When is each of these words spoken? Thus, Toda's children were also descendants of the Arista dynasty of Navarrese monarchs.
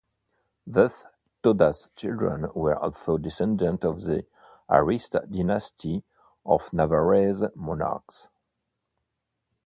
Thus, 0.65 1.05
Toda's 1.43 1.87
children 1.95 2.47
were 2.55 2.75
also 2.75 3.19
descendants 3.19 3.85
of 3.85 4.01
the 4.01 4.25
Arista 4.67 5.31
dynasty 5.31 6.03
of 6.43 6.71
Navarrese 6.73 7.55
monarchs. 7.55 8.27